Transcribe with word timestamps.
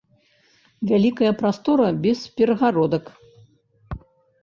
Вялікая 0.91 1.31
прастора 1.43 1.87
без 2.07 2.19
перагародак. 2.41 3.17